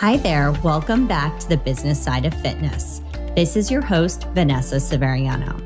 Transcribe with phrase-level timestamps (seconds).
[0.00, 0.52] Hi there.
[0.62, 3.00] Welcome back to the business side of fitness.
[3.34, 5.58] This is your host, Vanessa Severiano.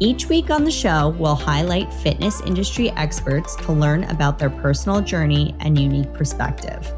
[0.00, 5.00] Each week on the show, we'll highlight fitness industry experts to learn about their personal
[5.02, 6.92] journey and unique perspective.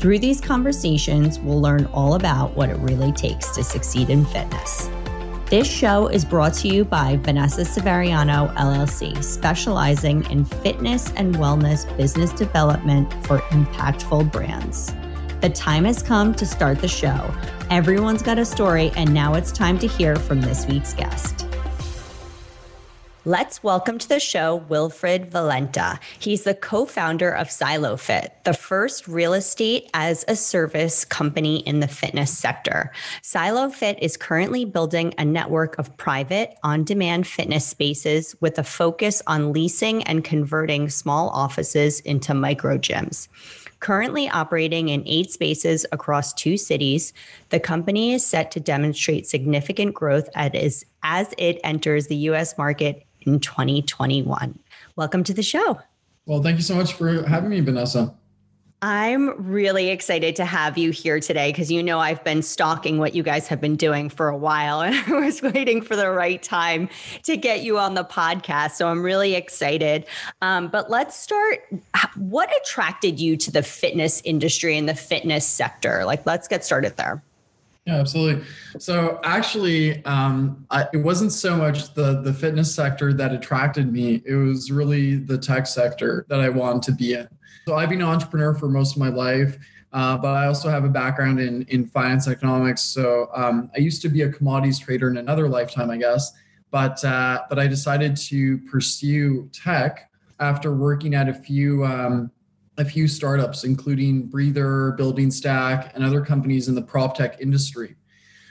[0.00, 4.90] Through these conversations, we'll learn all about what it really takes to succeed in fitness.
[5.50, 11.96] This show is brought to you by Vanessa Severiano LLC, specializing in fitness and wellness
[11.96, 14.92] business development for impactful brands.
[15.44, 17.30] The time has come to start the show.
[17.68, 21.46] Everyone's got a story, and now it's time to hear from this week's guest.
[23.26, 26.00] Let's welcome to the show Wilfred Valenta.
[26.18, 31.80] He's the co founder of SiloFit, the first real estate as a service company in
[31.80, 32.90] the fitness sector.
[33.20, 39.20] SiloFit is currently building a network of private, on demand fitness spaces with a focus
[39.26, 43.28] on leasing and converting small offices into micro gyms.
[43.84, 47.12] Currently operating in eight spaces across two cities,
[47.50, 53.04] the company is set to demonstrate significant growth as, as it enters the US market
[53.26, 54.58] in 2021.
[54.96, 55.78] Welcome to the show.
[56.24, 58.14] Well, thank you so much for having me, Vanessa.
[58.84, 63.14] I'm really excited to have you here today because you know I've been stalking what
[63.14, 66.42] you guys have been doing for a while and I was waiting for the right
[66.42, 66.90] time
[67.22, 68.72] to get you on the podcast.
[68.72, 70.04] So I'm really excited.
[70.42, 71.60] Um, but let's start.
[72.16, 76.04] What attracted you to the fitness industry and the fitness sector?
[76.04, 77.22] Like, let's get started there.
[77.86, 78.44] Yeah, absolutely.
[78.78, 84.22] So actually, um, I, it wasn't so much the the fitness sector that attracted me.
[84.24, 87.28] It was really the tech sector that I wanted to be in.
[87.68, 89.58] So I've been an entrepreneur for most of my life,
[89.92, 92.80] uh, but I also have a background in in finance economics.
[92.80, 96.32] So um, I used to be a commodities trader in another lifetime, I guess.
[96.70, 100.10] But uh, but I decided to pursue tech
[100.40, 102.30] after working at a few um,
[102.78, 107.96] a few startups, including Breather, Building Stack, and other companies in the prop tech industry.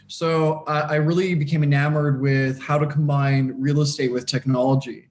[0.08, 5.10] So uh, I really became enamored with how to combine real estate with technology.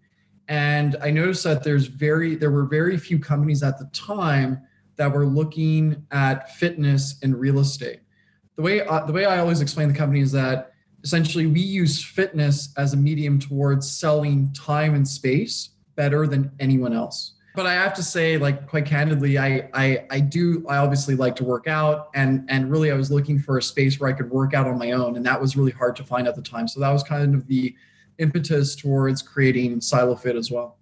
[0.49, 4.61] And i noticed that there's very there were very few companies at the time
[4.97, 8.01] that were looking at fitness and real estate.
[8.57, 10.73] The way uh, the way i always explain the company is that
[11.05, 16.93] essentially we use fitness as a medium towards selling time and space better than anyone
[16.93, 21.15] else but i have to say like quite candidly i i, I do i obviously
[21.15, 24.13] like to work out and and really i was looking for a space where i
[24.13, 26.43] could work out on my own and that was really hard to find at the
[26.43, 27.75] time so that was kind of the
[28.19, 30.79] impetus towards creating SiloFit as well.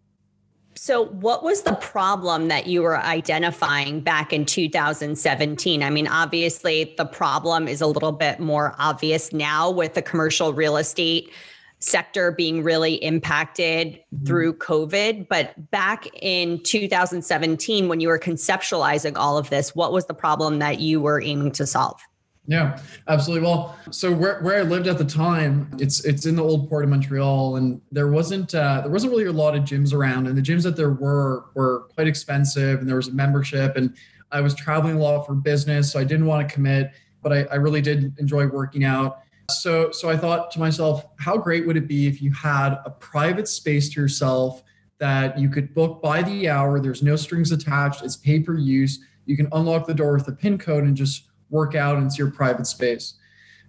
[0.77, 5.83] So, what was the problem that you were identifying back in 2017?
[5.83, 10.53] I mean, obviously, the problem is a little bit more obvious now with the commercial
[10.53, 11.33] real estate
[11.81, 14.25] sector being really impacted mm-hmm.
[14.25, 15.29] through COVID.
[15.29, 20.59] But back in 2017, when you were conceptualizing all of this, what was the problem
[20.61, 22.01] that you were aiming to solve?
[22.47, 23.47] Yeah, absolutely.
[23.47, 26.83] Well, so where, where I lived at the time, it's it's in the old port
[26.83, 30.37] of Montreal, and there wasn't uh, there wasn't really a lot of gyms around, and
[30.37, 33.95] the gyms that there were were quite expensive, and there was a membership, and
[34.33, 36.93] I was traveling a lot for business, so I didn't want to commit,
[37.23, 39.21] but I, I really did enjoy working out.
[39.51, 42.91] So so I thought to myself, how great would it be if you had a
[42.91, 44.63] private space to yourself
[44.99, 46.81] that you could book by the hour?
[46.81, 48.03] There's no strings attached.
[48.03, 49.01] It's pay per use.
[49.27, 52.31] You can unlock the door with a pin code and just work out into your
[52.31, 53.15] private space.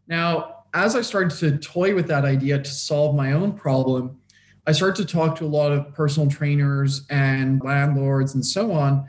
[0.08, 4.18] Now, as I started to toy with that idea to solve my own problem,
[4.68, 9.06] I started to talk to a lot of personal trainers and landlords and so on.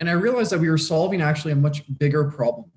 [0.00, 2.70] And I realized that we were solving actually a much bigger problem.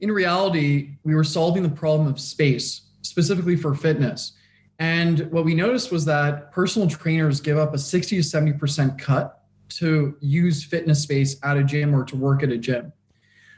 [0.00, 4.32] In reality, we were solving the problem of space, specifically for fitness.
[4.78, 9.40] And what we noticed was that personal trainers give up a 60 to 70% cut
[9.70, 12.92] to use fitness space at a gym or to work at a gym.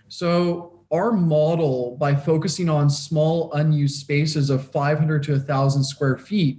[0.08, 6.58] So our model by focusing on small unused spaces of 500 to 1000 square feet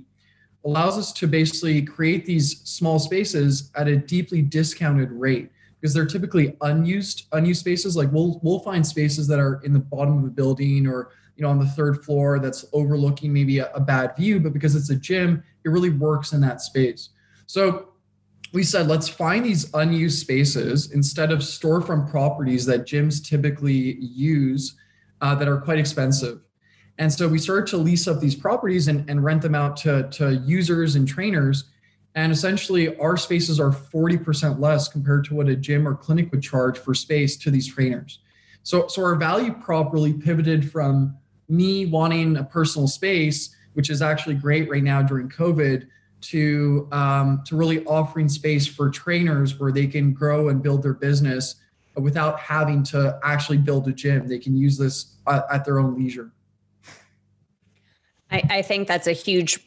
[0.65, 5.49] allows us to basically create these small spaces at a deeply discounted rate
[5.87, 9.79] because they're typically unused unused spaces like we'll we'll find spaces that are in the
[9.79, 13.71] bottom of a building or you know on the third floor that's overlooking maybe a,
[13.73, 17.09] a bad view but because it's a gym it really works in that space
[17.45, 17.93] so
[18.53, 24.75] we said let's find these unused spaces instead of storefront properties that gyms typically use
[25.21, 26.41] uh, that are quite expensive.
[26.99, 30.09] And so we started to lease up these properties and, and rent them out to,
[30.11, 31.65] to users and trainers.
[32.17, 36.41] And essentially, our spaces are 40% less compared to what a gym or clinic would
[36.41, 38.21] charge for space to these trainers.
[38.63, 41.15] So, so our value prop really pivoted from
[41.47, 45.87] me wanting a personal space, which is actually great right now during COVID,
[46.21, 50.95] to um, to really offering space for trainers where they can grow and build their
[50.95, 51.53] business
[51.95, 54.27] without having to actually build a gym.
[54.27, 56.31] They can use this at, at their own leisure.
[58.31, 59.66] I, I think that's a huge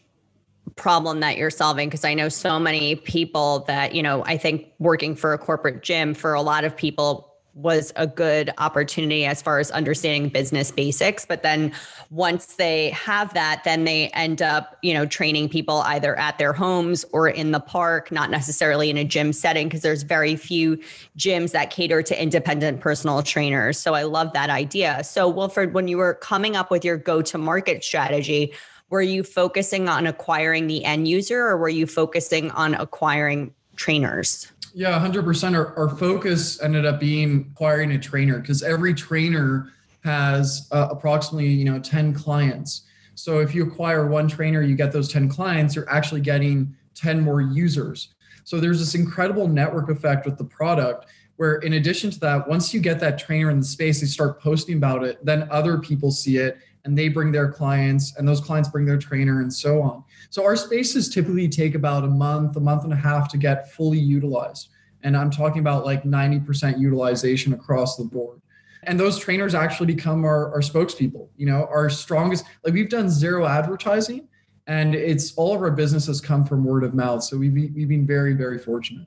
[0.77, 4.67] problem that you're solving because I know so many people that, you know, I think
[4.79, 9.43] working for a corporate gym for a lot of people was a good opportunity as
[9.43, 11.27] far as understanding business basics.
[11.27, 11.73] But then
[12.11, 16.53] once they have that then they end up you know training people either at their
[16.53, 20.77] homes or in the park not necessarily in a gym setting because there's very few
[21.17, 23.79] gyms that cater to independent personal trainers.
[23.79, 25.03] So i love that idea.
[25.05, 28.53] So wilfred when you were coming up with your go to market strategy
[28.91, 34.53] were you focusing on acquiring the end user or were you focusing on acquiring trainers
[34.75, 35.57] yeah, 100%.
[35.57, 39.73] Our, our focus ended up being acquiring a trainer because every trainer
[40.05, 42.83] has uh, approximately, you know, 10 clients.
[43.15, 47.21] So if you acquire one trainer, you get those 10 clients, you're actually getting 10
[47.21, 48.15] more users.
[48.45, 51.07] So there's this incredible network effect with the product
[51.37, 54.41] where in addition to that, once you get that trainer in the space, they start
[54.41, 58.41] posting about it, then other people see it and they bring their clients and those
[58.41, 60.05] clients bring their trainer and so on.
[60.31, 63.71] So our spaces typically take about a month, a month and a half to get
[63.73, 64.71] fully utilized.
[65.03, 68.41] And I'm talking about like 90% utilization across the board.
[68.85, 73.11] And those trainers actually become our, our spokespeople, you know, our strongest, like we've done
[73.11, 74.27] zero advertising
[74.67, 77.25] and it's all of our business has come from word of mouth.
[77.25, 79.07] So we've, we've been very, very fortunate.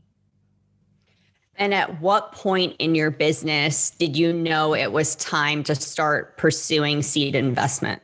[1.58, 6.38] And at what point in your business did you know it was time to start
[6.38, 8.02] pursuing seed investment?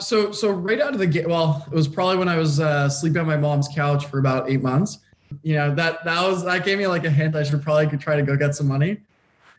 [0.00, 2.88] So, so right out of the gate, well, it was probably when I was uh,
[2.88, 4.98] sleeping on my mom's couch for about eight months.
[5.42, 8.16] You know that that was that gave me like a hint I should probably try
[8.16, 8.98] to go get some money.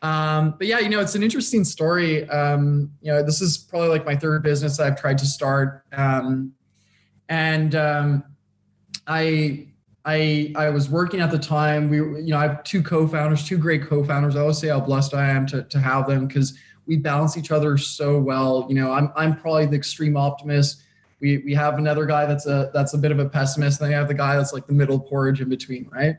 [0.02, 2.28] Um, but yeah, you know, it's an interesting story.
[2.30, 6.54] Um, you know, this is probably like my third business I've tried to start, um,
[7.30, 8.24] and um,
[9.08, 9.68] I
[10.06, 11.90] I I was working at the time.
[11.90, 14.36] We you know I have two co-founders, two great co-founders.
[14.36, 16.58] I always say how blessed I am to to have them because
[16.88, 18.66] we balance each other so well.
[18.68, 20.84] You know, I'm I'm probably the extreme optimist.
[21.20, 23.80] We we have another guy that's a that's a bit of a pessimist.
[23.80, 26.16] And then you have the guy that's like the middle porridge in between, right?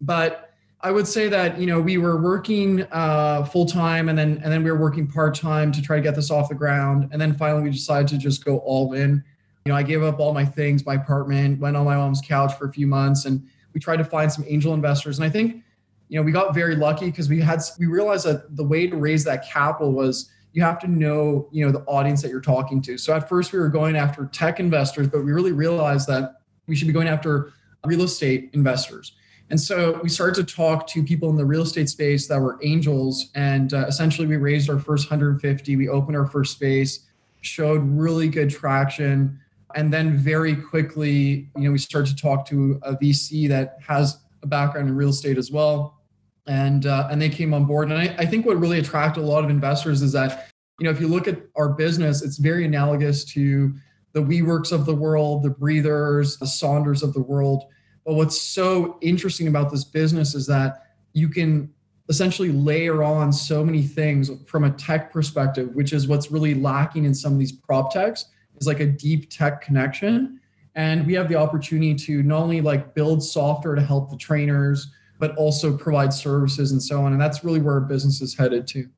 [0.00, 4.40] But I would say that you know we were working uh, full time and then
[4.42, 7.10] and then we were working part time to try to get this off the ground.
[7.12, 9.22] And then finally we decided to just go all in
[9.66, 12.54] you know, I gave up all my things, my apartment, went on my mom's couch
[12.56, 15.18] for a few months, and we tried to find some angel investors.
[15.18, 15.64] And I think,
[16.08, 18.96] you know, we got very lucky because we had we realized that the way to
[18.96, 22.80] raise that capital was you have to know, you know, the audience that you're talking
[22.82, 22.96] to.
[22.96, 26.36] So at first we were going after tech investors, but we really realized that
[26.68, 27.52] we should be going after
[27.84, 29.16] real estate investors.
[29.50, 32.56] And so we started to talk to people in the real estate space that were
[32.62, 33.30] angels.
[33.34, 35.74] And uh, essentially, we raised our first 150.
[35.74, 37.00] We opened our first space,
[37.40, 39.40] showed really good traction
[39.76, 44.18] and then very quickly, you know, we started to talk to a VC that has
[44.42, 46.00] a background in real estate as well,
[46.46, 47.92] and uh, and they came on board.
[47.92, 50.48] And I, I think what really attracted a lot of investors is that,
[50.80, 53.74] you know, if you look at our business, it's very analogous to
[54.14, 57.64] the WeWorks of the world, the Breathers, the Sonders of the world.
[58.06, 61.70] But what's so interesting about this business is that you can
[62.08, 67.04] essentially layer on so many things from a tech perspective, which is what's really lacking
[67.04, 68.26] in some of these prop techs
[68.58, 70.40] is like a deep tech connection
[70.74, 74.88] and we have the opportunity to not only like build software to help the trainers
[75.18, 78.66] but also provide services and so on and that's really where our business is headed
[78.66, 78.88] to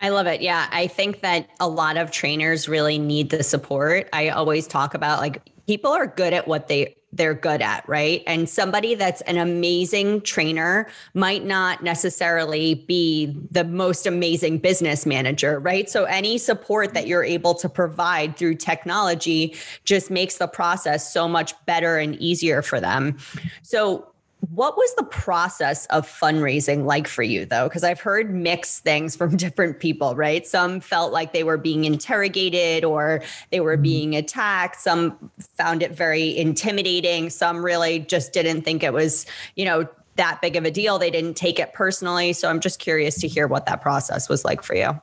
[0.00, 0.40] I love it.
[0.40, 0.68] Yeah.
[0.70, 4.08] I think that a lot of trainers really need the support.
[4.12, 8.22] I always talk about like people are good at what they they're good at, right?
[8.26, 15.58] And somebody that's an amazing trainer might not necessarily be the most amazing business manager,
[15.58, 15.88] right?
[15.88, 21.26] So any support that you're able to provide through technology just makes the process so
[21.26, 23.16] much better and easier for them.
[23.62, 24.12] So
[24.50, 27.68] what was the process of fundraising like for you, though?
[27.68, 30.46] Because I've heard mixed things from different people, right?
[30.46, 33.82] Some felt like they were being interrogated or they were mm-hmm.
[33.82, 34.80] being attacked.
[34.80, 37.30] Some found it very intimidating.
[37.30, 39.26] Some really just didn't think it was,
[39.56, 40.98] you know, that big of a deal.
[40.98, 42.32] They didn't take it personally.
[42.32, 45.00] So I'm just curious to hear what that process was like for you.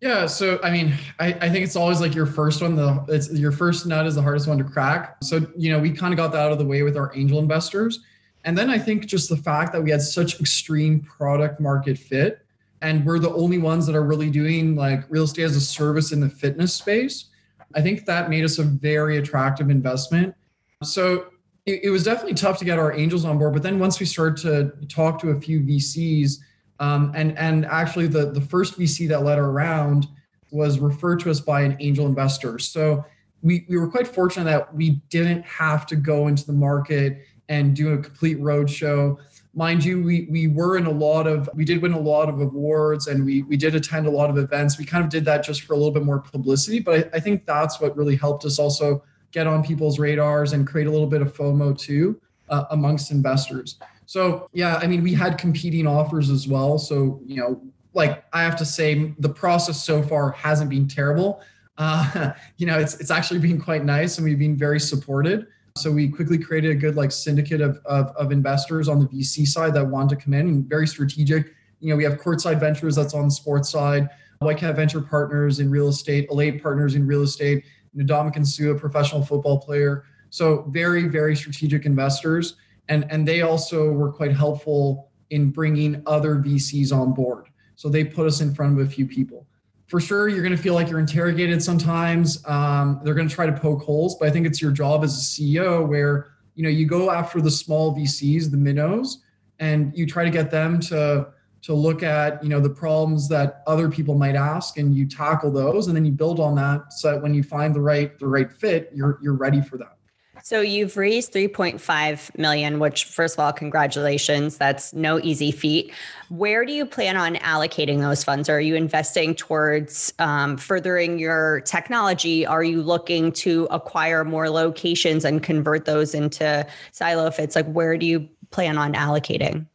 [0.00, 2.74] Yeah, so I mean, I, I think it's always like your first one.
[2.74, 5.18] The it's your first nut is the hardest one to crack.
[5.22, 7.38] So you know, we kind of got that out of the way with our angel
[7.38, 8.00] investors
[8.44, 12.44] and then I think just the fact that we had such extreme product market fit
[12.82, 16.12] and we're the only ones that are really doing like real estate as a service
[16.12, 17.26] in the fitness space,
[17.74, 20.34] I think that made us a very attractive investment.
[20.82, 21.26] So
[21.66, 23.52] it, it was definitely tough to get our angels on board.
[23.52, 26.38] But then once we started to talk to a few VCs,
[26.78, 30.08] um, and and actually the the first VC that led our round
[30.50, 32.58] was referred to us by an angel investor.
[32.58, 33.04] So
[33.42, 37.18] we we were quite fortunate that we didn't have to go into the market
[37.50, 39.18] and do a complete roadshow.
[39.54, 42.40] mind you, we we were in a lot of we did win a lot of
[42.40, 44.78] awards and we we did attend a lot of events.
[44.78, 47.20] We kind of did that just for a little bit more publicity, but I, I
[47.20, 49.02] think that's what really helped us also
[49.32, 53.76] get on people's radars and create a little bit of FOMO too uh, amongst investors.
[54.06, 56.78] So yeah, I mean, we had competing offers as well.
[56.78, 57.60] So you know,
[57.94, 61.42] like I have to say, the process so far hasn't been terrible.
[61.78, 65.48] Uh, you know, it's it's actually been quite nice, and we've been very supported.
[65.80, 69.46] So we quickly created a good like syndicate of, of, of investors on the VC
[69.46, 71.54] side that want to come in and very strategic.
[71.80, 74.08] You know, we have Courtside Ventures that's on the sports side,
[74.42, 77.64] Whitecap Venture Partners in real estate, Alate Partners in real estate,
[77.96, 80.04] Ndamukong Suh, a professional football player.
[80.28, 82.56] So very, very strategic investors.
[82.88, 87.48] And, and they also were quite helpful in bringing other VCs on board.
[87.76, 89.46] So they put us in front of a few people
[89.90, 92.46] for sure you're going to feel like you're interrogated sometimes.
[92.46, 95.16] Um, they're going to try to poke holes but i think it's your job as
[95.16, 99.22] a ceo where you know you go after the small vcs the minnows
[99.58, 101.28] and you try to get them to
[101.62, 105.50] to look at you know the problems that other people might ask and you tackle
[105.50, 108.26] those and then you build on that so that when you find the right the
[108.26, 109.96] right fit you're you're ready for that
[110.42, 114.56] so you've raised 3.5 million, which first of all, congratulations.
[114.56, 115.92] That's no easy feat.
[116.28, 118.48] Where do you plan on allocating those funds?
[118.48, 122.46] Are you investing towards um, furthering your technology?
[122.46, 127.56] Are you looking to acquire more locations and convert those into SiloFits?
[127.56, 129.66] Like where do you plan on allocating?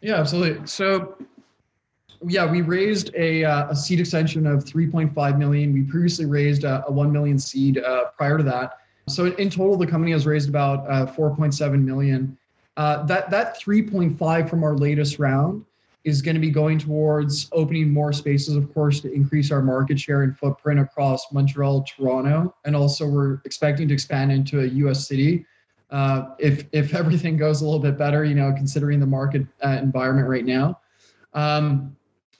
[0.00, 0.66] Yeah, absolutely.
[0.66, 1.16] So
[2.26, 5.72] yeah, we raised a, uh, a seed extension of 3.5 million.
[5.72, 8.78] We previously raised a, a 1 million seed uh, prior to that.
[9.08, 12.36] So in total, the company has raised about uh, 4.7 million.
[12.76, 15.64] Uh, that that 3.5 from our latest round
[16.04, 19.98] is going to be going towards opening more spaces, of course, to increase our market
[19.98, 25.06] share and footprint across Montreal, Toronto, and also we're expecting to expand into a U.S.
[25.06, 25.44] city.
[25.90, 29.78] Uh, if if everything goes a little bit better, you know, considering the market uh,
[29.82, 30.78] environment right now.
[31.34, 31.96] Um,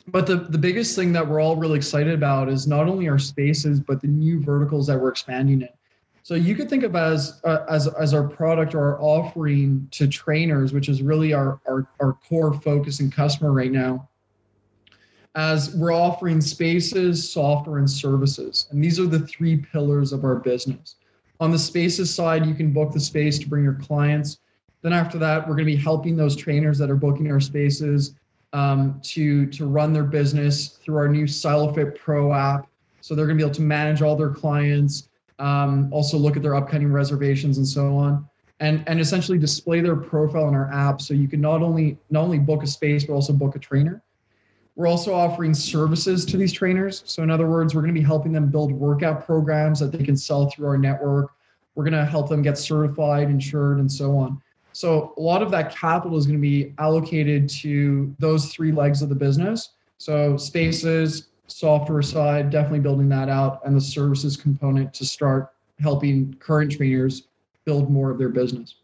[0.06, 3.18] but the, the biggest thing that we're all really excited about is not only our
[3.18, 5.68] spaces, but the new verticals that we're expanding in.
[6.28, 10.06] So you could think of as uh, as as our product or our offering to
[10.06, 14.06] trainers, which is really our, our our core focus and customer right now.
[15.36, 20.34] As we're offering spaces, software, and services, and these are the three pillars of our
[20.34, 20.96] business.
[21.40, 24.40] On the spaces side, you can book the space to bring your clients.
[24.82, 28.16] Then after that, we're going to be helping those trainers that are booking our spaces
[28.52, 32.68] um, to to run their business through our new SiloFit Pro app.
[33.00, 35.08] So they're going to be able to manage all their clients
[35.38, 38.26] um, also look at their upcoming reservations and so on.
[38.60, 42.24] And and essentially display their profile in our app so you can not only not
[42.24, 44.02] only book a space but also book a trainer.
[44.74, 47.02] We're also offering services to these trainers.
[47.06, 50.04] So in other words we're going to be helping them build workout programs that they
[50.04, 51.32] can sell through our network.
[51.74, 54.42] We're going to help them get certified insured and so on.
[54.72, 59.02] So a lot of that capital is going to be allocated to those three legs
[59.02, 59.70] of the business.
[59.98, 66.34] So spaces software side, definitely building that out, and the services component to start helping
[66.34, 67.28] current trainers
[67.64, 68.76] build more of their business.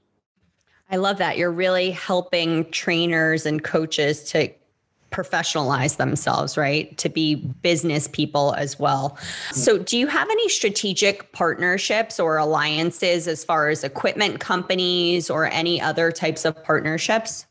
[0.91, 1.39] I love that.
[1.39, 4.51] You're really helping trainers and coaches to
[5.11, 6.97] professionalize themselves, right?
[6.99, 9.17] To be business people as well.
[9.53, 15.47] So, do you have any strategic partnerships or alliances as far as equipment companies or
[15.47, 17.47] any other types of partnerships?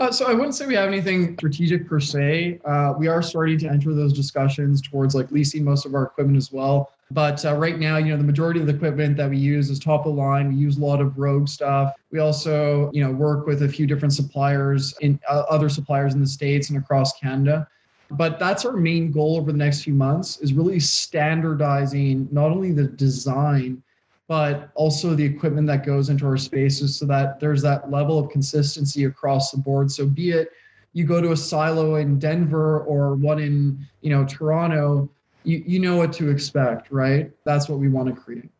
[0.00, 2.58] Uh, so I wouldn't say we have anything strategic per se.
[2.64, 6.38] Uh, we are starting to enter those discussions towards like leasing most of our equipment
[6.38, 6.94] as well.
[7.10, 9.78] But uh, right now, you know, the majority of the equipment that we use is
[9.78, 10.48] top of line.
[10.48, 11.92] We use a lot of Rogue stuff.
[12.10, 16.20] We also, you know, work with a few different suppliers in uh, other suppliers in
[16.20, 17.68] the states and across Canada.
[18.10, 22.72] But that's our main goal over the next few months is really standardizing not only
[22.72, 23.82] the design
[24.30, 28.30] but also the equipment that goes into our spaces so that there's that level of
[28.30, 29.90] consistency across the board.
[29.90, 30.52] So be it
[30.92, 35.10] you go to a silo in Denver or one in, you know, Toronto,
[35.42, 37.32] you, you know what to expect, right?
[37.44, 38.50] That's what we want to create.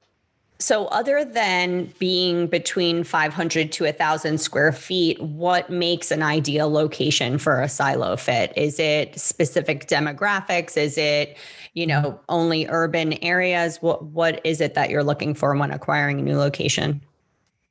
[0.61, 7.39] So, other than being between 500 to 1,000 square feet, what makes an ideal location
[7.39, 8.53] for a SiloFit?
[8.57, 10.77] Is it specific demographics?
[10.77, 11.39] Is it,
[11.73, 13.79] you know, only urban areas?
[13.81, 17.01] What What is it that you're looking for when acquiring a new location?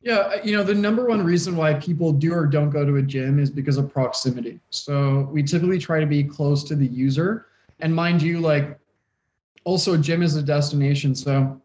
[0.01, 2.95] Yeah, uh, you know, the number one reason why people do or don't go to
[2.95, 4.59] a gym is because of proximity.
[4.71, 7.45] So, we typically try to be close to the user.
[7.81, 8.79] And mind you, like,
[9.63, 11.13] also, a gym is a destination.
[11.13, 11.61] So,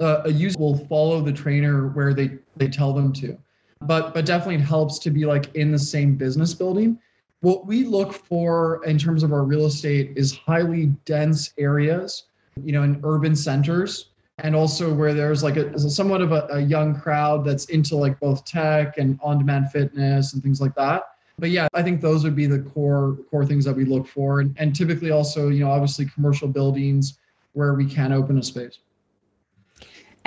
[0.00, 3.36] uh, a user will follow the trainer where they they tell them to.
[3.82, 6.98] But but definitely it helps to be like in the same business building.
[7.40, 12.24] What we look for in terms of our real estate is highly dense areas
[12.64, 16.60] you know in urban centers and also where there's like a, somewhat of a, a
[16.60, 21.02] young crowd that's into like both tech and on-demand fitness and things like that.
[21.40, 24.40] But yeah, I think those would be the core core things that we look for,
[24.40, 27.18] and, and typically also, you know, obviously commercial buildings
[27.52, 28.78] where we can open a space.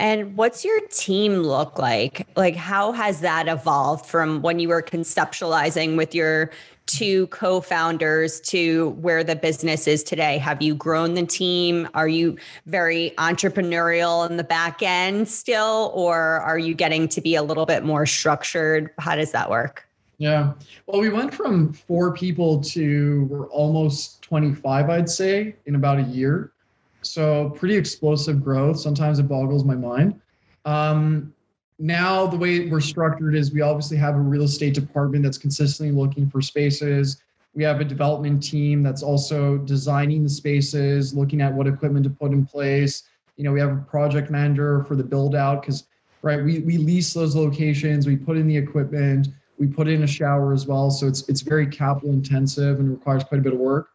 [0.02, 2.28] And what's your team look like?
[2.36, 6.50] Like, how has that evolved from when you were conceptualizing with your
[6.88, 10.40] two co founders to where the business is today?
[10.40, 11.88] Have you grown the team?
[11.94, 17.36] Are you very entrepreneurial in the back end still, or are you getting to be
[17.36, 18.90] a little bit more structured?
[18.98, 19.88] How does that work?
[20.18, 20.54] Yeah.
[20.88, 26.04] Well, we went from four people to we're almost 25, I'd say, in about a
[26.04, 26.54] year.
[27.02, 28.80] So pretty explosive growth.
[28.80, 30.20] Sometimes it boggles my mind.
[30.66, 31.34] Um,
[31.80, 35.96] now the way we're structured is we obviously have a real estate department that's consistently
[35.96, 37.24] looking for spaces.
[37.56, 42.10] We have a development team that's also designing the spaces, looking at what equipment to
[42.12, 43.04] put in place.
[43.36, 45.86] You know, we have a project manager for the build out because
[46.22, 50.08] right, we, we lease those locations, we put in the equipment, we put in a
[50.08, 53.60] shower as well, so it's it's very capital intensive and requires quite a bit of
[53.60, 53.90] work.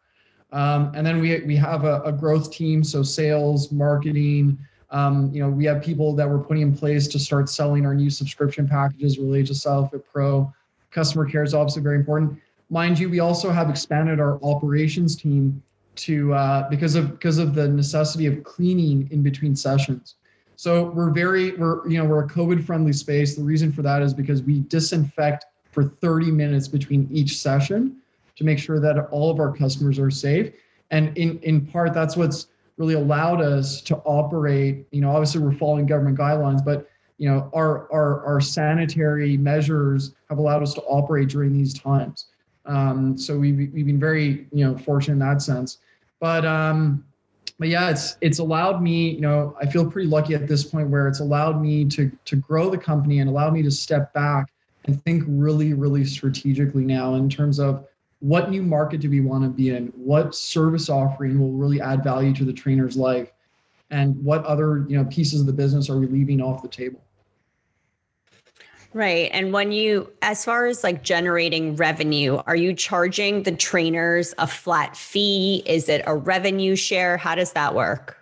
[0.51, 4.57] Um, and then we we have a, a, growth team, so sales, marketing.
[4.91, 7.93] Um, you know, we have people that we're putting in place to start selling our
[7.93, 10.53] new subscription packages related to SiloFit Pro.
[10.91, 12.39] Customer care is obviously very important.
[12.69, 15.61] Mind you, we also have expanded our operations team
[15.95, 20.15] to uh, because of because of the necessity of cleaning in between sessions.
[20.55, 23.35] So we're very we're you know we're a COVID friendly space.
[23.35, 27.97] The reason for that is because we disinfect for 30 minutes between each session
[28.37, 30.53] to make sure that all of our customers are safe.
[30.91, 34.85] And in, in part, that's what's really allowed us to operate.
[34.91, 40.13] You know, obviously we're following government guidelines, but you know, our our, our sanitary measures
[40.29, 42.27] have allowed us to operate during these times.
[42.65, 45.79] Um, so we've, we've been very you know fortunate in that sense.
[46.19, 47.03] But um,
[47.57, 50.89] but yeah, it's it's allowed me, you know, I feel pretty lucky at this point
[50.89, 54.51] where it's allowed me to to grow the company and allowed me to step back
[54.85, 57.85] and think really, really strategically now in terms of
[58.19, 59.87] what new market do we want to be in?
[59.95, 63.31] What service offering will really add value to the trainer's life?
[63.89, 67.01] And what other you know pieces of the business are we leaving off the table?
[68.93, 69.29] Right.
[69.33, 74.47] And when you, as far as like generating revenue, are you charging the trainers a
[74.47, 75.61] flat fee?
[75.65, 77.17] Is it a revenue share?
[77.17, 78.17] How does that work?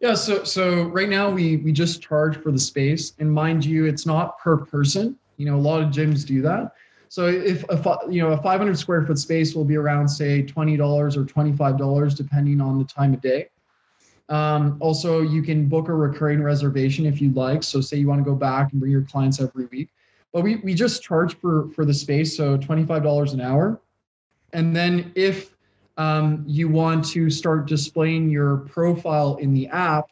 [0.00, 3.84] Yeah, so so right now we we just charge for the space, and mind you,
[3.84, 5.16] it's not per person.
[5.36, 6.72] You know, a lot of gyms do that.
[7.10, 10.76] So if a you know a 500 square foot space will be around say twenty
[10.76, 13.48] dollars or twenty five dollars depending on the time of day.
[14.28, 17.64] Um, also, you can book a recurring reservation if you'd like.
[17.64, 19.88] So say you want to go back and bring your clients every week.
[20.32, 23.80] But we, we just charge for, for the space, so $25 an hour.
[24.52, 25.56] And then if
[25.96, 30.10] um, you want to start displaying your profile in the app,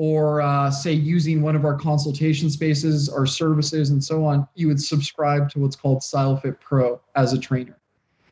[0.00, 4.66] or uh, say using one of our consultation spaces, our services, and so on, you
[4.66, 7.76] would subscribe to what's called SiloFit Pro as a trainer.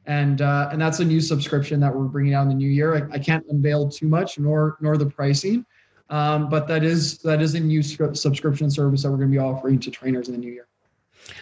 [0.06, 2.96] And uh, and that's a new subscription that we're bringing out in the new year.
[2.96, 5.66] I, I can't unveil too much, nor nor the pricing,
[6.08, 9.38] um, but that is that is a new subscription service that we're going to be
[9.38, 10.68] offering to trainers in the new year.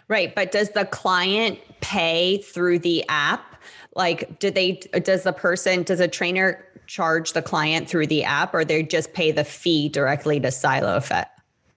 [0.08, 3.62] Right, but does the client pay through the app?
[3.94, 4.72] Like, do they?
[5.02, 5.82] Does the person?
[5.82, 9.88] Does a trainer charge the client through the app, or they just pay the fee
[9.88, 11.26] directly to SiloFit?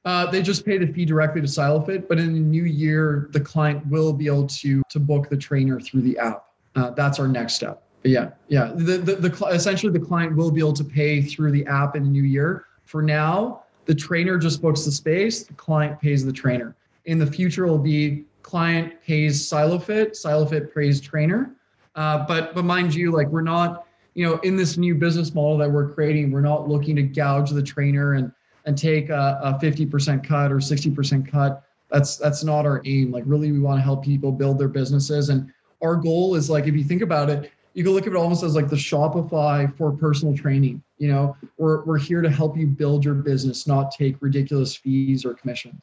[0.05, 3.39] Uh, they just pay the fee directly to SiloFit, but in the new year, the
[3.39, 6.45] client will be able to to book the trainer through the app.
[6.75, 7.83] Uh, that's our next step.
[8.01, 8.71] But yeah, yeah.
[8.75, 12.03] The, the the essentially the client will be able to pay through the app in
[12.03, 12.65] the new year.
[12.85, 15.43] For now, the trainer just books the space.
[15.43, 16.75] The client pays the trainer.
[17.10, 21.56] In the future, will be client pays SiloFit, SiloFit pays trainer.
[21.95, 23.86] Uh, but but mind you, like we're not
[24.19, 27.52] you know, in this new business model that we're creating, we're not looking to gouge
[27.52, 28.32] the trainer and
[28.65, 31.63] and take a, a 50% cut or 60% cut.
[31.89, 33.12] That's that's not our aim.
[33.12, 35.30] Like really, we want to help people build their businesses.
[35.30, 38.17] And our goal is like, if you think about it, you can look at it
[38.17, 40.84] almost as like the Shopify for personal training.
[40.98, 45.24] You know, we're we're here to help you build your business, not take ridiculous fees
[45.24, 45.82] or commissions.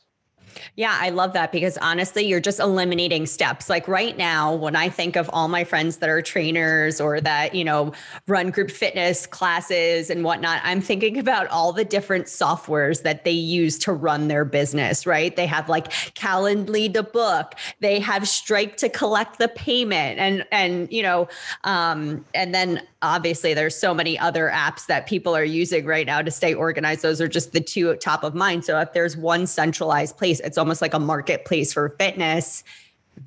[0.76, 3.68] Yeah, I love that because honestly, you're just eliminating steps.
[3.68, 7.54] Like right now, when I think of all my friends that are trainers or that,
[7.54, 7.92] you know,
[8.26, 13.30] run group fitness classes and whatnot, I'm thinking about all the different softwares that they
[13.30, 15.34] use to run their business, right?
[15.34, 20.90] They have like Calendly to book, they have Stripe to collect the payment and and
[20.92, 21.28] you know,
[21.64, 26.22] um, and then obviously there's so many other apps that people are using right now
[26.22, 27.02] to stay organized.
[27.02, 28.64] Those are just the two top of mind.
[28.64, 32.64] So if there's one centralized place, it's almost like a marketplace for fitness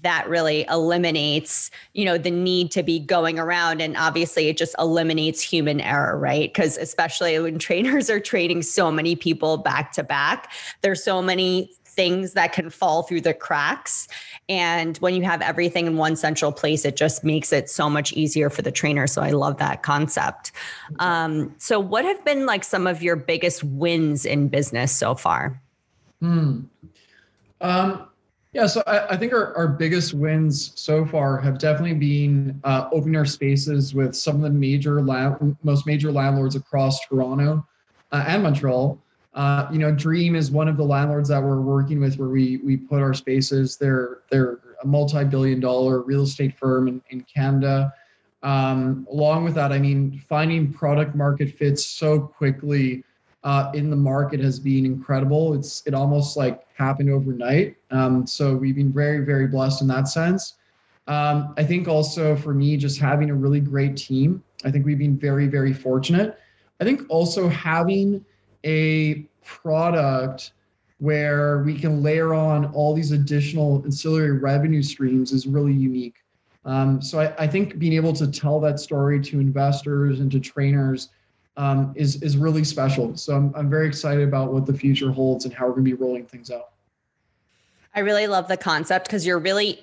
[0.03, 4.75] that really eliminates you know the need to be going around and obviously it just
[4.77, 10.03] eliminates human error right because especially when trainers are training so many people back to
[10.03, 10.51] back
[10.81, 14.07] there's so many things that can fall through the cracks.
[14.47, 18.13] And when you have everything in one central place, it just makes it so much
[18.13, 19.05] easier for the trainer.
[19.05, 20.53] So I love that concept.
[20.99, 25.61] Um, so, what have been like some of your biggest wins in business so far?
[26.21, 26.61] Hmm.
[27.61, 28.09] Um,
[28.53, 32.89] yeah, so I, I, think our, our biggest wins so far have definitely been uh,
[32.91, 37.65] opening our spaces with some of the major, la- most major landlords across Toronto
[38.11, 38.99] uh, and Montreal.
[39.35, 42.57] Uh, you know, Dream is one of the landlords that we're working with where we
[42.57, 43.77] we put our spaces.
[43.77, 47.93] They're they're a multi-billion dollar real estate firm in, in Canada.
[48.41, 53.03] Um, along with that, I mean, finding product market fits so quickly
[53.43, 55.53] uh, in the market has been incredible.
[55.53, 57.77] It's it almost like happened overnight.
[57.91, 60.55] Um, so we've been very very blessed in that sense.
[61.07, 64.43] Um, I think also for me, just having a really great team.
[64.65, 66.37] I think we've been very very fortunate.
[66.81, 68.23] I think also having
[68.65, 70.51] a product
[70.99, 76.17] where we can layer on all these additional ancillary revenue streams is really unique.
[76.65, 80.41] Um, so I, I, think being able to tell that story to investors and to
[80.41, 81.09] trainers
[81.57, 83.15] um, is is really special.
[83.17, 85.91] So I'm I'm very excited about what the future holds and how we're going to
[85.91, 86.71] be rolling things out.
[87.95, 89.79] I really love the concept because you're really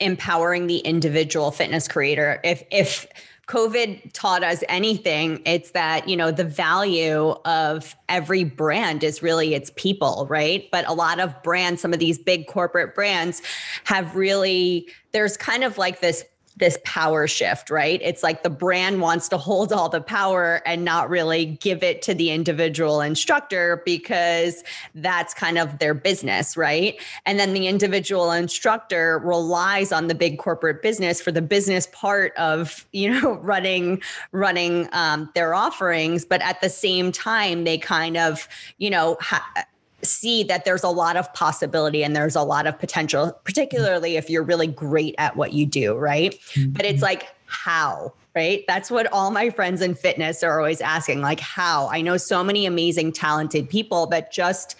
[0.00, 2.40] empowering the individual fitness creator.
[2.42, 3.06] If if
[3.50, 9.54] COVID taught us anything, it's that, you know, the value of every brand is really
[9.54, 10.68] its people, right?
[10.70, 13.42] But a lot of brands, some of these big corporate brands
[13.84, 16.24] have really, there's kind of like this
[16.60, 18.00] this power shift, right?
[18.02, 22.02] It's like the brand wants to hold all the power and not really give it
[22.02, 24.62] to the individual instructor because
[24.94, 27.00] that's kind of their business, right?
[27.26, 32.36] And then the individual instructor relies on the big corporate business for the business part
[32.36, 38.16] of, you know, running running um, their offerings, but at the same time they kind
[38.16, 38.46] of,
[38.78, 39.64] you know, ha-
[40.02, 44.30] see that there's a lot of possibility and there's a lot of potential, particularly if
[44.30, 46.34] you're really great at what you do, right?
[46.54, 46.72] Mm-hmm.
[46.72, 48.14] But it's like, how?
[48.34, 48.64] Right.
[48.68, 51.88] That's what all my friends in fitness are always asking, like, how?
[51.88, 54.76] I know so many amazing, talented people that just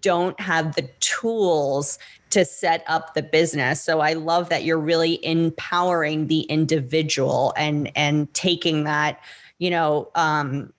[0.00, 3.80] don't have the tools to set up the business.
[3.80, 9.20] So I love that you're really empowering the individual and and taking that,
[9.58, 10.72] you know, um,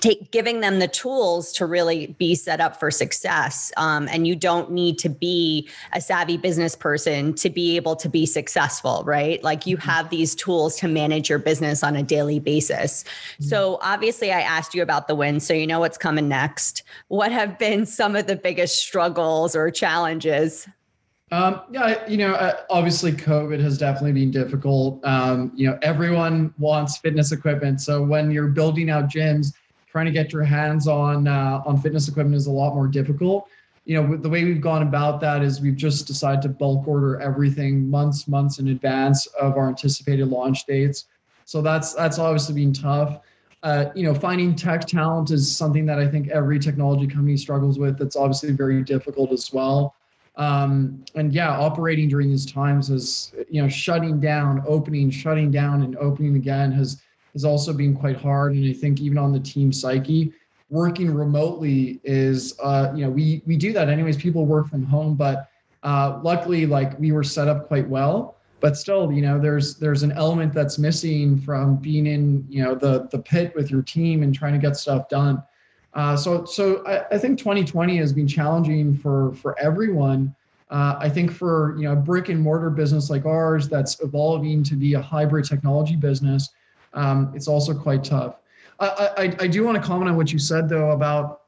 [0.00, 4.36] take giving them the tools to really be set up for success um, and you
[4.36, 9.42] don't need to be a savvy business person to be able to be successful right
[9.42, 9.88] like you mm-hmm.
[9.88, 13.44] have these tools to manage your business on a daily basis mm-hmm.
[13.44, 17.32] so obviously i asked you about the win so you know what's coming next what
[17.32, 20.68] have been some of the biggest struggles or challenges
[21.32, 25.04] um, yeah, you know, uh, obviously COVID has definitely been difficult.
[25.04, 27.80] Um, you know, everyone wants fitness equipment.
[27.80, 29.52] So when you're building out gyms,
[29.96, 33.48] trying to get your hands on uh, on fitness equipment is a lot more difficult.
[33.86, 37.18] You know, the way we've gone about that is we've just decided to bulk order
[37.18, 41.06] everything months, months in advance of our anticipated launch dates.
[41.46, 43.20] So that's that's obviously been tough.
[43.62, 47.78] Uh, you know, finding tech talent is something that I think every technology company struggles
[47.78, 47.96] with.
[47.98, 49.94] That's obviously very difficult as well.
[50.36, 55.80] Um, and yeah, operating during these times is, you know, shutting down, opening, shutting down,
[55.84, 57.00] and opening again has
[57.36, 58.54] has also been quite hard.
[58.54, 60.32] And I think even on the team psyche,
[60.70, 64.16] working remotely is, uh, you know, we we do that anyways.
[64.16, 65.50] People work from home, but
[65.82, 68.36] uh, luckily, like we were set up quite well.
[68.60, 72.74] But still, you know, there's there's an element that's missing from being in, you know,
[72.74, 75.42] the the pit with your team and trying to get stuff done.
[75.92, 80.34] Uh, so so I, I, think 2020 has been challenging for for everyone.
[80.70, 84.62] Uh, I think for you know a brick and mortar business like ours that's evolving
[84.64, 86.50] to be a hybrid technology business,
[86.96, 88.36] um, it's also quite tough.
[88.80, 91.42] I, I, I do want to comment on what you said though about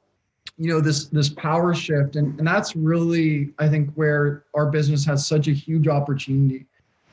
[0.57, 5.05] you know this this power shift and, and that's really i think where our business
[5.05, 6.67] has such a huge opportunity.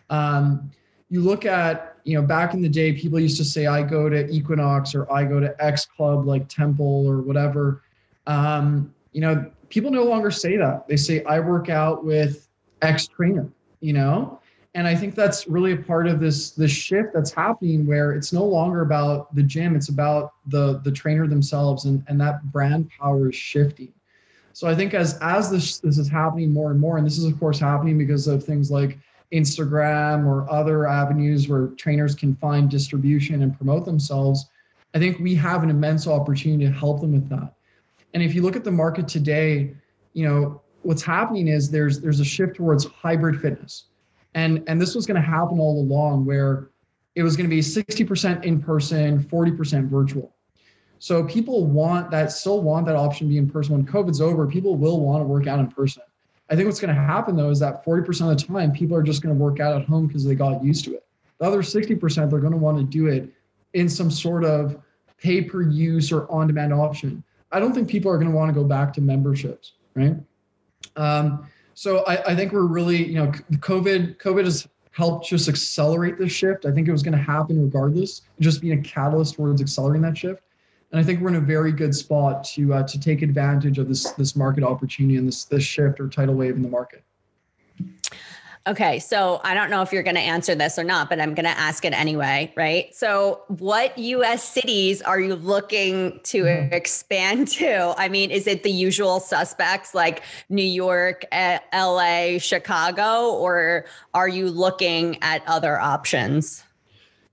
[0.09, 0.71] Um,
[1.09, 4.09] you look at you know back in the day people used to say i go
[4.09, 7.81] to equinox or i go to x club like temple or whatever.
[8.27, 10.87] Um, you know people no longer say that.
[10.87, 12.47] They say i work out with
[12.81, 13.49] x trainer
[13.81, 14.39] you know
[14.75, 18.33] and I think that's really a part of this this shift that's happening where it's
[18.33, 22.89] no longer about the gym, it's about the the trainer themselves and, and that brand
[22.89, 23.93] power is shifting.
[24.51, 27.23] So I think as as this this is happening more and more, and this is
[27.23, 28.99] of course happening because of things like
[29.31, 34.45] Instagram or other avenues where trainers can find distribution and promote themselves,
[34.93, 37.53] I think we have an immense opportunity to help them with that.
[38.13, 39.73] And if you look at the market today,
[40.11, 43.85] you know, what's happening is there's there's a shift towards hybrid fitness
[44.35, 46.69] And, and this was going to happen all along where
[47.15, 50.35] it was going to be 60% in person, 40% virtual.
[50.99, 53.73] So people want that, still want that option to be in person.
[53.73, 56.03] When COVID's over, people will want to work out in person.
[56.49, 59.03] I think what's going to happen though is that 40% of the time, people are
[59.03, 61.05] just going to work out at home because they got used to it.
[61.39, 63.29] The other 60%, they're going to want to do it
[63.73, 64.81] in some sort of
[65.17, 67.23] pay per use or on demand option.
[67.51, 70.15] I don't think people are going to want to go back to memberships, right?
[70.95, 76.17] Um, so I, I think we're really, you know, COVID, COVID has helped just accelerate
[76.17, 76.65] this shift.
[76.65, 80.17] I think it was going to happen regardless, just being a catalyst towards accelerating that
[80.17, 80.41] shift.
[80.91, 83.89] And I think we're in a very good spot to uh, to take advantage of
[83.89, 87.03] this this market opportunity and this this shift or tidal wave in the market.
[88.67, 91.35] Okay, so I don't know if you're going to answer this or not, but I'm
[91.35, 92.93] going to ask it anyway, right?
[92.95, 96.73] So, what US cities are you looking to mm-hmm.
[96.73, 97.93] expand to?
[97.95, 104.49] I mean, is it the usual suspects like New York, LA, Chicago, or are you
[104.49, 106.63] looking at other options?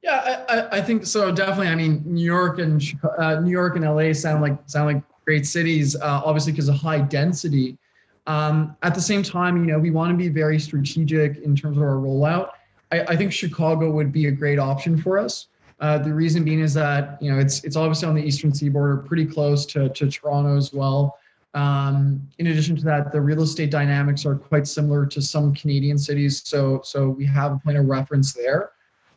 [0.03, 1.33] Yeah, I, I think so.
[1.33, 1.69] Definitely.
[1.69, 2.83] I mean, New York and
[3.17, 6.75] uh, New York and LA sound like sound like great cities, uh, obviously because of
[6.75, 7.79] high density.
[8.27, 11.77] Um, at the same time, you know, we want to be very strategic in terms
[11.77, 12.51] of our rollout.
[12.93, 15.49] I, I think Chicago would be a great option for us.
[15.81, 19.05] Uh, the reason being is that you know it's it's obviously on the eastern seaboard,
[19.05, 21.19] pretty close to to Toronto as well.
[21.55, 25.99] Um, in addition to that, the real estate dynamics are quite similar to some Canadian
[25.99, 28.71] cities, so so we have a point of reference there.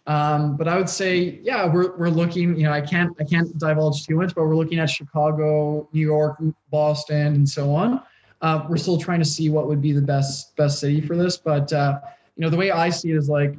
[0.08, 3.56] Um, but I would say, yeah, we're, we're looking, you know, I can't I can't
[3.58, 6.38] divulge too much, but we're looking at Chicago, New York,
[6.72, 8.02] Boston, and so on.
[8.46, 11.36] Uh, we're still trying to see what would be the best best city for this.
[11.36, 12.00] But uh,
[12.36, 13.56] you know, the way I see it is like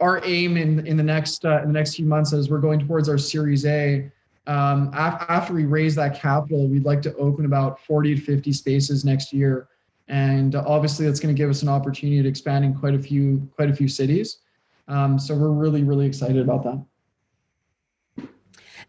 [0.00, 2.80] our aim in in the next uh, in the next few months as we're going
[2.80, 4.10] towards our Series A.
[4.48, 8.52] Um, af- after we raise that capital, we'd like to open about 40 to 50
[8.52, 9.68] spaces next year,
[10.08, 13.48] and obviously that's going to give us an opportunity to expand in quite a few
[13.54, 14.38] quite a few cities.
[14.88, 16.84] Um, so we're really really excited about that.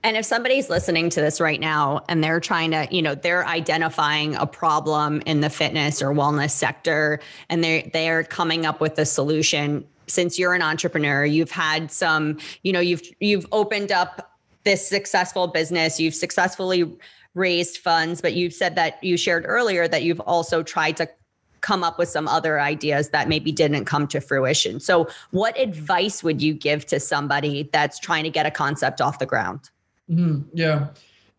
[0.03, 3.45] And if somebody's listening to this right now and they're trying to, you know, they're
[3.45, 8.97] identifying a problem in the fitness or wellness sector and they they're coming up with
[8.99, 14.37] a solution, since you're an entrepreneur, you've had some, you know, you've you've opened up
[14.63, 16.91] this successful business, you've successfully
[17.33, 21.07] raised funds, but you've said that you shared earlier that you've also tried to
[21.61, 24.79] come up with some other ideas that maybe didn't come to fruition.
[24.79, 29.19] So, what advice would you give to somebody that's trying to get a concept off
[29.19, 29.69] the ground?
[30.09, 30.41] Mm-hmm.
[30.53, 30.87] Yeah.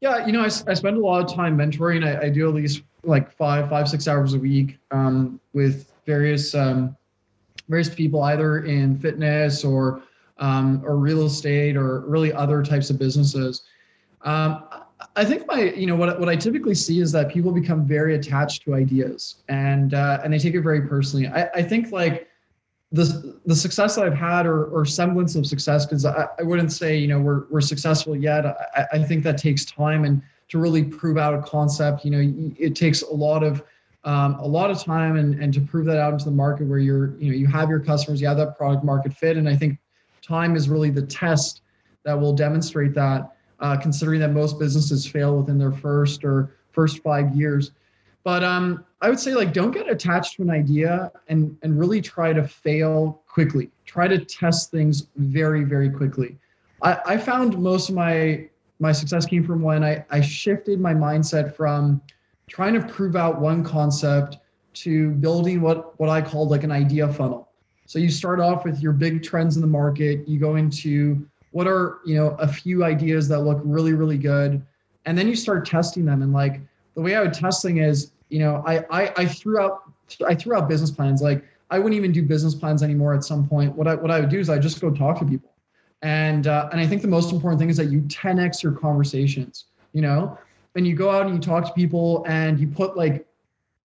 [0.00, 0.26] Yeah.
[0.26, 2.06] You know, I, I spend a lot of time mentoring.
[2.06, 6.54] I, I do at least like five, five, six hours a week um, with various,
[6.54, 6.96] um,
[7.68, 10.02] various people either in fitness or,
[10.38, 13.62] um, or real estate or really other types of businesses.
[14.22, 14.64] Um,
[15.16, 18.14] I think my, you know, what, what I typically see is that people become very
[18.14, 21.26] attached to ideas and, uh, and they take it very personally.
[21.28, 22.27] I, I think like,
[22.90, 26.72] the the success that I've had or, or semblance of success, because I, I wouldn't
[26.72, 28.46] say you know we're we're successful yet.
[28.46, 32.52] I, I think that takes time and to really prove out a concept, you know,
[32.58, 33.62] it takes a lot of
[34.04, 36.78] um, a lot of time and and to prove that out into the market where
[36.78, 39.56] you're you know you have your customers, you have that product market fit, and I
[39.56, 39.78] think
[40.22, 41.62] time is really the test
[42.04, 43.34] that will demonstrate that.
[43.60, 47.72] Uh, considering that most businesses fail within their first or first five years.
[48.22, 52.00] But um, I would say like don't get attached to an idea and and really
[52.00, 53.70] try to fail quickly.
[53.86, 56.36] Try to test things very very quickly.
[56.82, 58.48] I, I found most of my
[58.80, 62.00] my success came from when I, I shifted my mindset from
[62.48, 64.38] trying to prove out one concept
[64.74, 67.48] to building what what I called like an idea funnel.
[67.86, 70.28] So you start off with your big trends in the market.
[70.28, 74.60] You go into what are you know a few ideas that look really really good,
[75.06, 76.22] and then you start testing them.
[76.22, 76.60] And like
[76.94, 79.90] the way I would test thing is you know, I, I, I threw out,
[80.26, 81.22] I threw out business plans.
[81.22, 83.74] Like I wouldn't even do business plans anymore at some point.
[83.74, 85.50] What I, what I would do is I just go talk to people.
[86.02, 89.66] And, uh, and I think the most important thing is that you 10X your conversations,
[89.92, 90.38] you know,
[90.76, 93.26] and you go out and you talk to people and you put like,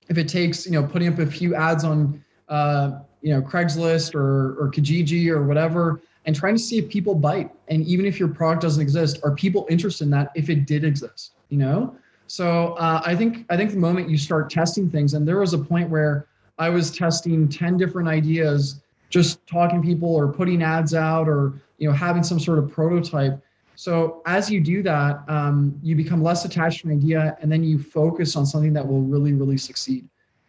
[0.09, 4.13] if it takes, you know, putting up a few ads on, uh, you know, Craigslist
[4.13, 7.49] or, or Kijiji or whatever, and trying to see if people bite.
[7.69, 10.83] And even if your product doesn't exist, are people interested in that if it did
[10.83, 11.95] exist, you know?
[12.27, 15.53] So uh, I think I think the moment you start testing things, and there was
[15.53, 20.93] a point where I was testing ten different ideas, just talking people or putting ads
[20.93, 23.41] out or you know having some sort of prototype.
[23.75, 27.63] So as you do that, um, you become less attached to an idea, and then
[27.63, 30.07] you focus on something that will really really succeed.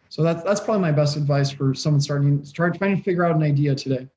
[0.09, 3.35] So that's that's probably my best advice for someone starting start trying to figure out
[3.35, 4.07] an idea today.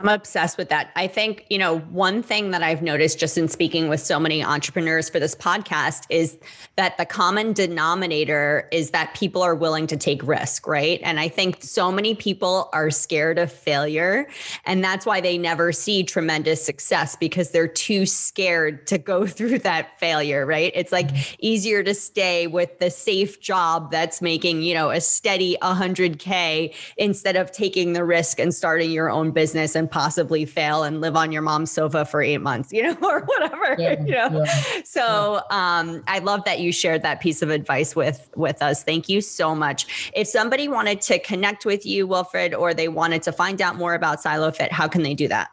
[0.00, 0.92] I'm obsessed with that.
[0.94, 4.44] I think, you know, one thing that I've noticed just in speaking with so many
[4.44, 6.38] entrepreneurs for this podcast is
[6.76, 11.00] that the common denominator is that people are willing to take risk, right?
[11.02, 14.28] And I think so many people are scared of failure.
[14.66, 19.58] And that's why they never see tremendous success because they're too scared to go through
[19.60, 20.70] that failure, right?
[20.76, 21.34] It's like mm-hmm.
[21.40, 27.34] easier to stay with the safe job that's making, you know, a steady 100K instead
[27.34, 31.32] of taking the risk and starting your own business and possibly fail and live on
[31.32, 33.76] your mom's sofa for eight months, you know, or whatever.
[33.78, 34.44] Yeah, you know.
[34.44, 35.78] Yeah, so yeah.
[35.78, 38.84] um, I love that you shared that piece of advice with with us.
[38.84, 40.10] Thank you so much.
[40.14, 43.94] If somebody wanted to connect with you, Wilfred, or they wanted to find out more
[43.94, 45.50] about SiloFit, how can they do that?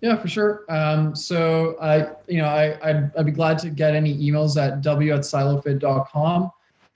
[0.00, 0.64] Yeah, for sure.
[0.68, 4.80] Um, so I, you know, I, I'd, I'd, be glad to get any emails at
[4.80, 6.50] w at silofit.com.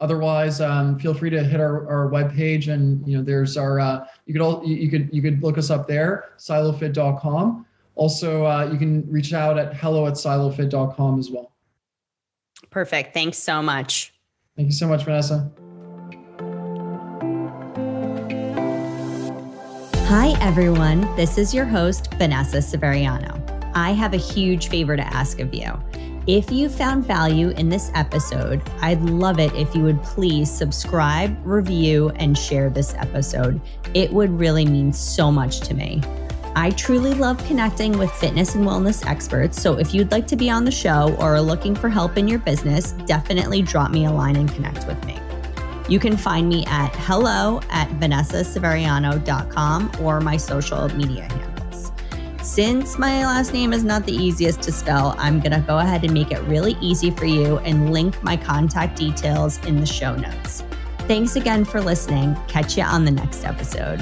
[0.05, 4.07] Otherwise, um, feel free to hit our, our webpage and you know there's our uh,
[4.27, 7.65] you could all you could you could look us up there silofit.com.
[7.95, 11.53] Also, uh, you can reach out at hello at silofit.com as well.
[12.69, 13.15] Perfect.
[13.15, 14.13] Thanks so much.
[14.57, 15.51] Thank you so much, Vanessa.
[20.09, 21.01] Hi, everyone.
[21.17, 23.41] This is your host, Vanessa Severiano.
[23.75, 25.73] I have a huge favor to ask of you.
[26.27, 31.37] If you found value in this episode, I'd love it if you would please subscribe,
[31.45, 33.61] review, and share this episode.
[33.93, 36.01] It would really mean so much to me.
[36.57, 39.61] I truly love connecting with fitness and wellness experts.
[39.61, 42.27] So if you'd like to be on the show or are looking for help in
[42.27, 45.19] your business, definitely drop me a line and connect with me.
[45.91, 51.54] You can find me at hello at vanessaseveriano.com or my social media handle.
[52.45, 56.05] Since my last name is not the easiest to spell, I'm going to go ahead
[56.05, 60.15] and make it really easy for you and link my contact details in the show
[60.15, 60.63] notes.
[61.09, 62.37] Thanks again for listening.
[62.47, 63.99] Catch you on the next episode.